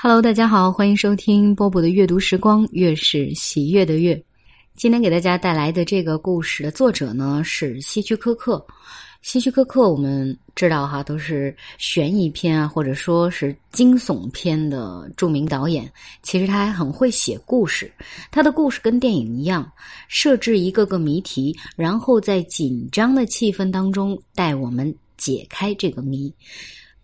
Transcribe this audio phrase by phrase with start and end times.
[0.00, 4.22] Hello，大家好，欢迎收听波波的阅读时光，月是喜悦的月。
[4.76, 8.64] 今天给大家带来的这个故事的作者呢是希区柯克。
[9.22, 15.90] 希区柯克我们知道哈，都是悬疑片啊，或者说是惊悚片的著名导演。
[16.22, 17.92] 其实他还很会写故事，
[18.30, 19.68] 他的故事跟电影一样，
[20.06, 26.32] 设置一个个谜题，然后在紧张的气氛当中带我们解开这个谜。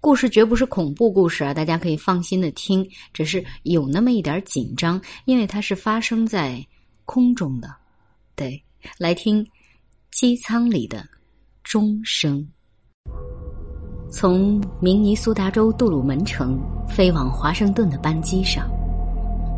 [0.04, 6.62] 故事绝不是恐怖故事啊，大家可以放心的听，只是有那么一点紧张，因为它是发生在
[7.06, 7.74] 空中的。
[8.36, 8.62] 对，
[8.98, 9.42] 来听
[10.10, 11.02] 机舱里的
[11.62, 12.46] 钟声。
[14.10, 18.70] 从明尼苏达州杜鲁门城飞往华盛顿的班机上，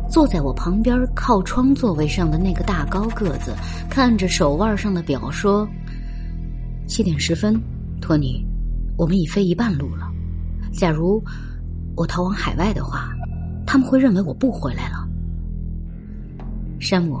[0.09, 3.53] 坐在我旁边靠窗座位上的那个大高个子，
[3.89, 5.67] 看着手腕上的表说
[6.87, 7.61] ：“七点十分，
[7.99, 8.41] 托尼，
[8.97, 10.09] 我们已飞一半路了。”
[10.77, 11.21] 假如
[11.95, 13.11] 我逃往海外的话，
[13.65, 15.09] 他们会认为我不回来了。
[16.79, 17.19] 山姆，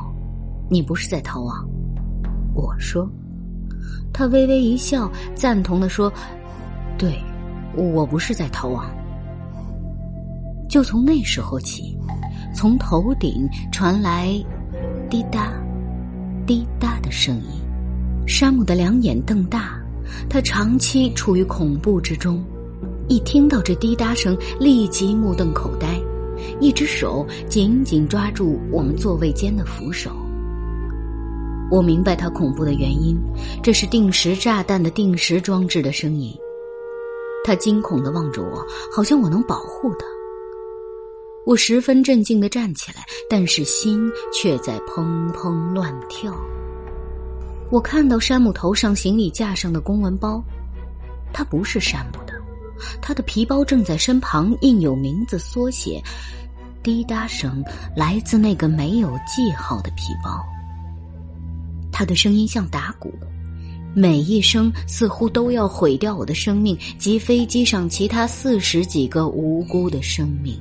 [0.69, 1.67] 你不是在逃亡？
[2.53, 3.09] 我说。
[4.13, 6.11] 他微微一笑，赞同的说
[6.97, 7.19] ：“对，
[7.75, 8.85] 我不是在逃亡。”
[10.69, 11.97] 就从那时候起，
[12.53, 14.29] 从头顶传来
[15.09, 15.51] 滴答、
[16.45, 17.49] 滴答的声音。
[18.27, 19.79] 山姆的两眼瞪大，
[20.29, 22.43] 他长期处于恐怖之中。
[23.07, 25.97] 一听到这滴答声，立即目瞪口呆，
[26.59, 30.11] 一只手紧紧抓住我们座位间的扶手。
[31.71, 33.17] 我明白他恐怖的原因，
[33.63, 36.33] 这是定时炸弹的定时装置的声音。
[37.45, 40.05] 他惊恐的望着我，好像我能保护他。
[41.45, 46.35] 我十分镇静的站起来，但是心却在砰砰乱跳。
[47.71, 50.43] 我看到山姆头上行李架上的公文包，
[51.31, 52.26] 它不是山姆。
[53.01, 56.01] 他的皮包正在身旁，印有名字缩写。
[56.83, 57.63] 滴答声
[57.95, 60.41] 来自那个没有记号的皮包。
[61.91, 63.13] 他的声音像打鼓，
[63.93, 70.57] 每一声似乎都要毁掉我的生命及飞机上其他四十几个无辜的生命。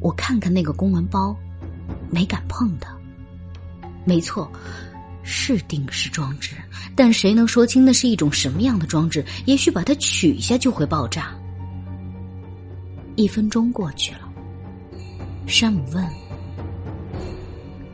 [0.00, 1.34] 我看看那个公文包，
[2.10, 2.94] 没敢碰它。
[4.04, 4.50] 没错。
[5.24, 6.54] 是定时装置，
[6.94, 9.24] 但谁能说清那是一种什么样的装置？
[9.46, 11.34] 也许把它取下就会爆炸。
[13.16, 14.28] 一分钟过去了，
[15.46, 16.06] 山姆问：“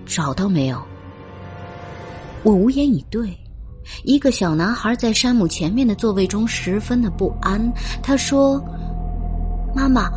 [0.04, 0.82] 找到没有？”
[2.42, 3.36] 我无言以对。
[4.04, 7.72] 一个小男孩在山姆前面的座位中十分的不安。
[8.02, 8.62] 他说
[9.74, 10.10] ：“妈妈，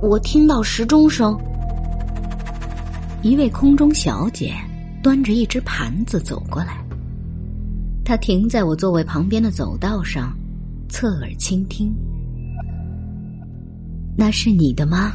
[0.00, 1.38] 我听到时钟声。”
[3.22, 4.54] 一位空中小姐。
[5.02, 6.84] 端着一只盘子走过来，
[8.04, 10.36] 他停在我座位旁边的走道上，
[10.88, 11.94] 侧耳倾听。
[14.16, 15.12] 那是你的吗？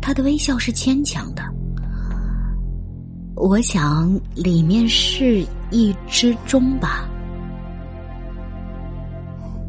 [0.00, 1.42] 他的微笑是牵强的。
[3.34, 7.08] 我想里面是一只钟吧。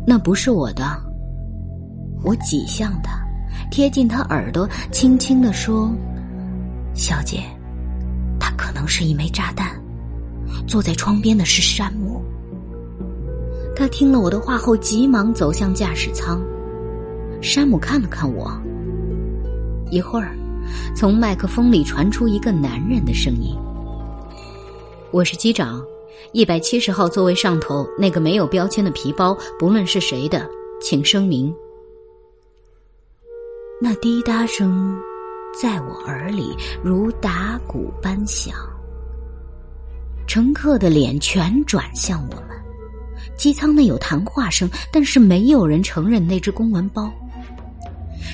[0.08, 0.84] 那不是我的。
[2.24, 3.22] 我挤向他，
[3.70, 5.94] 贴近他耳朵，轻轻的说
[6.96, 7.44] ：“小姐。”
[8.80, 9.78] 能是一枚炸弹。
[10.66, 12.24] 坐在窗边的是山姆。
[13.76, 16.42] 他听了我的话后，急忙走向驾驶舱。
[17.42, 18.50] 山姆看了看我。
[19.92, 20.34] 一会儿，
[20.96, 23.54] 从麦克风里传出一个男人的声音
[25.12, 25.84] ：“我是机长，
[26.32, 30.50] 一百七十号座位上头那个没有标签的皮包，不论是谁的，
[30.82, 31.54] 请声明。”
[33.82, 34.98] 那滴答声。
[35.54, 38.54] 在我耳里如打鼓般响。
[40.28, 42.50] 乘客的脸全转向我们，
[43.36, 47.12] 机舱内有谈话声，但是没有人承认那只公文包。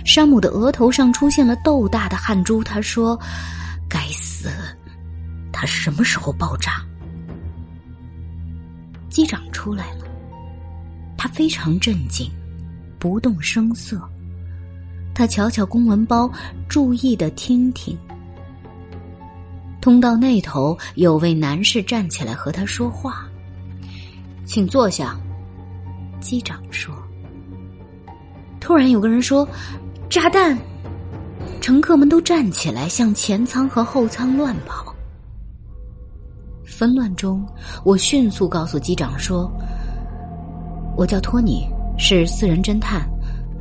[0.05, 3.19] 山姆的额头上出现了豆大的汗珠，他说
[3.89, 4.49] ：“该死，
[5.51, 6.83] 他什么时候爆炸？”
[9.09, 10.05] 机长出来了，
[11.17, 12.29] 他非常镇静，
[12.99, 14.01] 不动声色。
[15.15, 16.29] 他瞧瞧公文包，
[16.67, 17.97] 注意的听听。
[19.79, 23.25] 通道那头有位男士站起来和他说话，
[24.45, 25.17] 请坐下。
[26.19, 26.93] 机长说。
[28.59, 29.47] 突然有个人说
[30.09, 30.57] ：“炸弹！”
[31.61, 34.93] 乘客们都站起来，向前舱和后舱乱跑。
[36.65, 37.47] 纷乱中，
[37.83, 39.49] 我迅速告诉机长说
[40.97, 41.67] ：“我叫托尼，
[41.97, 43.07] 是私人侦探。”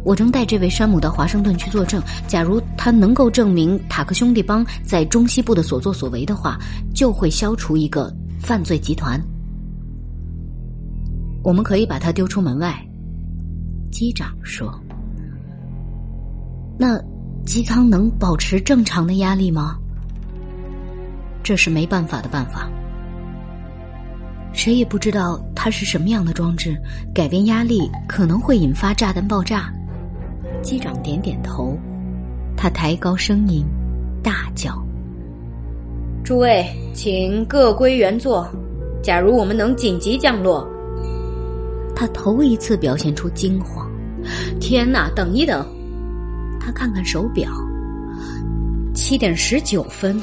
[0.04, 2.02] 我正带这位山姆到华盛顿去作证。
[2.28, 6.58] 假如他能够证明塔克兄弟帮在中西部的所作所为的话，
[6.94, 9.20] 就会消除一个犯罪集团。
[11.42, 12.74] 我们可以把他丢出门外。
[13.90, 14.78] 机长说
[16.78, 17.00] ：“那
[17.44, 19.76] 机舱能保持正常的压力吗？
[21.42, 22.68] 这是没办法的办法。
[24.52, 26.76] 谁也不知道它是什么样的装置，
[27.14, 29.72] 改变压力可能会引发炸弹爆炸。
[30.64, 31.78] 机长点点头，
[32.56, 33.64] 他抬高声音，
[34.22, 34.82] 大叫
[36.24, 38.48] ：“诸位，请各归原座。
[39.02, 40.66] 假如我们能紧急降落。”
[41.94, 43.88] 他头一次表现出惊慌。
[44.58, 45.10] 天哪！
[45.14, 45.64] 等一等，
[46.58, 47.50] 他看看手表，
[48.94, 50.18] 七点十九分。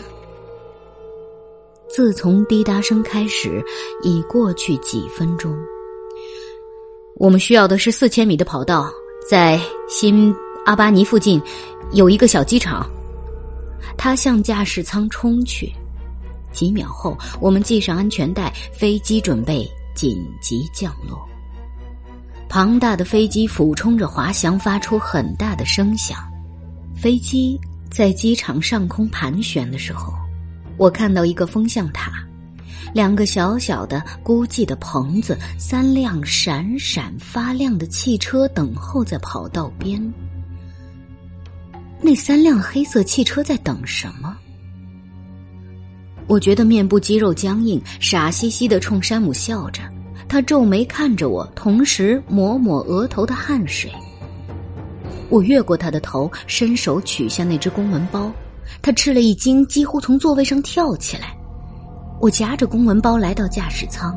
[1.88, 3.64] 自从滴答声开始，
[4.02, 5.56] 已过去几分钟。
[7.18, 8.90] 我们需要的是四千米的跑道，
[9.30, 10.34] 在新
[10.66, 11.42] 阿巴尼附近
[11.94, 12.90] 有一个小机场。
[13.98, 15.72] 他向驾驶舱冲去，
[16.52, 21.28] 几秒后，我们系上安全带，飞机准备紧急降落。
[22.50, 26.18] 庞大的飞机俯冲着滑翔，发出很大的声响。
[26.96, 27.60] 飞机
[27.90, 30.14] 在机场上空盘旋的时候。
[30.78, 32.12] 我看到一个风向塔，
[32.94, 40.02] 两个小小的孤寂的棚子，三辆闪闪发亮的汽车等候在跑道边。
[42.02, 44.36] 那三辆黑色汽车在等什么？
[46.28, 49.82] 我觉得面部肌肉僵硬，傻兮兮的冲山姆笑着，
[50.28, 53.92] 他皱眉看着我，同时抹抹额头的汗水。
[55.30, 58.32] 我越过他的头，伸手取下那只公文包。
[58.82, 61.38] 他吃了一惊，几乎从座位上跳起来。
[62.22, 64.16] 我夹着公文包来到驾驶舱，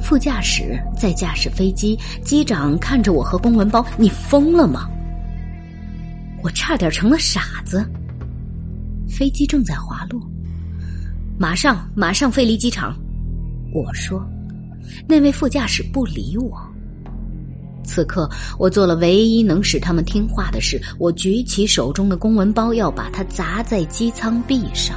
[0.00, 4.88] 副驾驶在驾驶飞机，机长看着我和公文包，你疯了吗？
[6.40, 7.84] 我差点成了傻子。
[9.08, 10.20] 飞机正在滑落，
[11.36, 12.96] 马上马上飞离机场。
[13.72, 14.24] 我说，
[15.08, 16.62] 那位副驾驶不理我。
[17.82, 20.80] 此刻，我做了唯一能使他们听话的事。
[20.98, 24.96] 我举起手中的公文包，要把它砸在机舱壁上。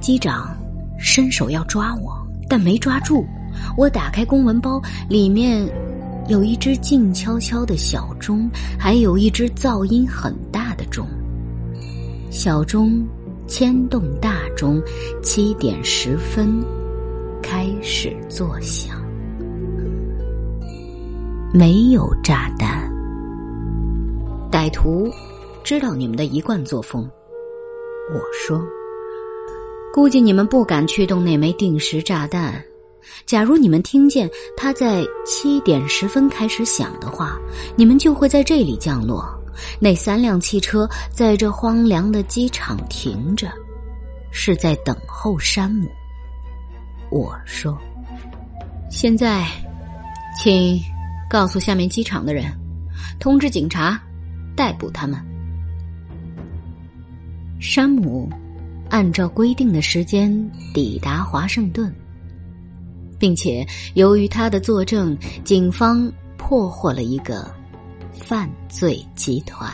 [0.00, 0.56] 机长
[0.98, 2.16] 伸手要抓我，
[2.48, 3.24] 但没抓住。
[3.76, 5.68] 我打开公文包，里面
[6.28, 8.48] 有一只静悄悄的小钟，
[8.78, 11.06] 还有一只噪音很大的钟。
[12.30, 13.06] 小钟
[13.46, 14.80] 牵动大钟，
[15.22, 16.62] 七点十分
[17.42, 18.96] 开始作响。
[21.52, 22.88] 没有炸弹。
[24.50, 25.08] 歹徒
[25.64, 27.08] 知道你们的一贯作风，
[28.12, 28.62] 我说，
[29.92, 32.62] 估计你们不敢驱动那枚定时炸弹。
[33.26, 37.38] 假如你们听见它在七点十分开始响的话，
[37.76, 39.24] 你们就会在这里降落。
[39.78, 43.50] 那三辆汽车在这荒凉的机场停着，
[44.30, 45.88] 是在等候山姆。
[47.10, 47.76] 我说，
[48.90, 49.46] 现在，
[50.38, 50.80] 请。
[51.28, 52.46] 告诉下面机场的人，
[53.20, 54.02] 通知警察，
[54.56, 55.16] 逮捕他们。
[57.60, 58.28] 山姆
[58.90, 60.30] 按照规定的时间
[60.74, 61.94] 抵达华盛顿，
[63.18, 63.64] 并且
[63.94, 67.48] 由于他的作证，警方破获了一个
[68.12, 69.72] 犯罪集团。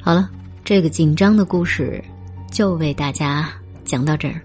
[0.00, 0.28] 好了，
[0.64, 2.02] 这个紧张的故事
[2.50, 3.52] 就为大家
[3.84, 4.40] 讲到这儿，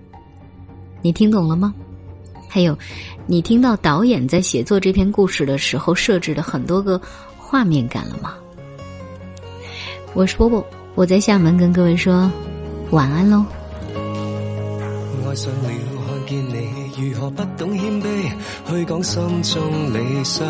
[1.02, 1.74] 你听懂了吗？
[2.50, 2.78] 还有，
[3.26, 7.02] 你听到导演在写作这篇故事的时候设置的很多个
[7.38, 8.36] 画面感了吗？
[10.14, 10.66] 我是波波，
[10.98, 12.32] 我在厦门跟各位说
[12.90, 13.46] 晚安喽。
[13.94, 15.70] 爱上了
[16.08, 18.32] 看见你如何不懂谦卑，
[18.68, 20.48] 去讲心中理想，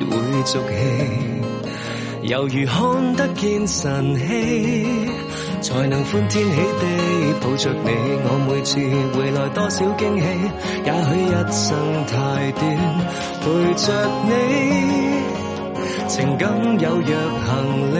[0.00, 0.74] 不会俗气，
[2.22, 5.08] 犹如看得见神迹。
[5.62, 7.90] 才能欢天喜地抱着你，
[8.24, 8.80] 我每次
[9.16, 10.26] 回来多少惊喜。
[10.84, 12.64] 也许一生太短，
[13.42, 13.86] 陪着
[14.26, 14.28] 你，
[16.08, 16.50] 情感
[16.80, 17.14] 有若
[17.46, 17.54] 行
[17.94, 17.96] 李，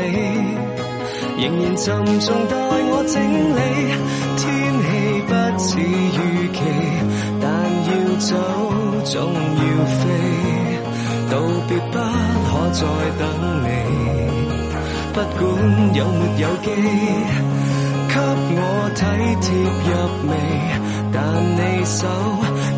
[1.39, 1.85] 仍然沉
[2.21, 3.15] 重待我整
[3.57, 3.61] 理。
[4.37, 4.45] 天
[4.83, 4.87] 气
[5.27, 6.59] 不似预期，
[7.41, 7.45] 但
[7.87, 8.31] 要走
[9.05, 9.61] 总要
[9.97, 10.01] 飞，
[11.31, 11.33] 道
[11.69, 11.95] 别不
[12.47, 12.81] 可再
[13.19, 13.23] 等
[13.63, 13.67] 你。
[15.13, 15.41] 不管
[15.95, 16.65] 有没有机，
[18.09, 18.15] 给
[18.59, 18.61] 我
[18.95, 19.01] 体
[19.41, 19.47] 贴
[19.87, 19.91] 入
[20.29, 20.33] 微，
[21.13, 21.17] 但
[21.57, 21.99] 你手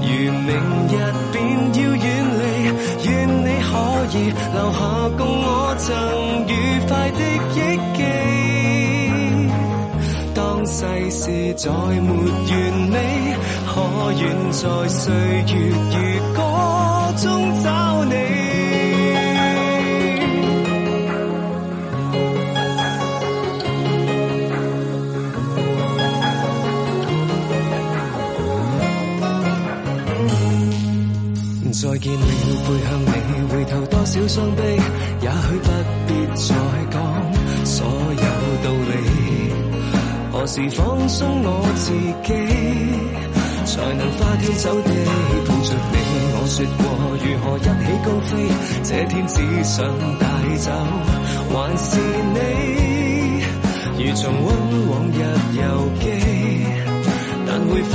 [0.02, 0.06] 如
[0.46, 0.50] 明
[0.88, 0.92] 日
[1.32, 1.36] 便
[1.74, 2.06] 要远
[2.38, 2.42] 离，
[3.04, 3.08] 愿
[3.44, 3.70] 你可
[4.16, 4.16] 以
[4.54, 4.78] 留下
[5.16, 5.46] 共我
[5.78, 5.86] 曾
[6.46, 6.50] 愉
[6.86, 7.20] 快的
[7.54, 7.56] 忆
[7.96, 8.27] 记。
[10.70, 12.50] 世事再没完
[12.90, 12.96] 美，
[13.66, 13.72] 可
[14.12, 14.22] 愿
[14.52, 15.52] 在岁月
[15.90, 15.96] 如
[16.34, 16.38] 歌
[17.16, 17.24] 中
[17.64, 18.12] 找你？
[31.72, 32.20] 再见了，
[32.66, 33.06] 背向你，
[33.50, 33.70] 回头。
[33.86, 34.62] 多少伤悲，
[35.22, 35.68] 也许不
[36.06, 36.54] 必再
[36.90, 36.96] 讲
[37.64, 38.37] 所有。
[40.48, 41.92] 是放松我自
[42.24, 42.32] 己，
[43.66, 44.88] 才能花天酒地
[45.44, 45.94] 抱着你？
[46.40, 46.82] 我说过
[47.20, 48.32] 如何一起高飞，
[48.82, 49.76] 这天只想
[50.18, 50.24] 带
[50.56, 50.72] 走，
[51.52, 52.00] 还是
[52.32, 52.36] 你
[54.02, 54.48] 如重温
[54.88, 55.20] 往日
[55.52, 55.60] 游
[56.00, 56.04] 记，
[57.46, 57.92] 但会否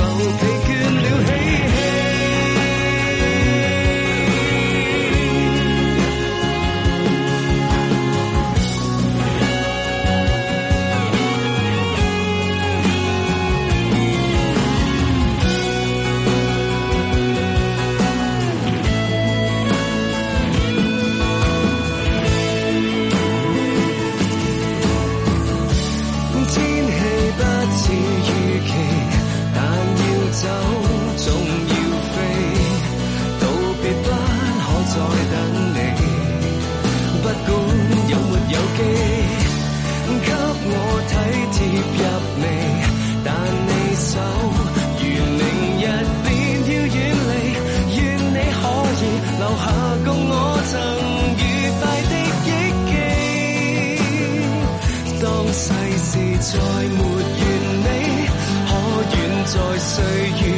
[59.86, 60.02] 岁
[60.40, 60.53] 月。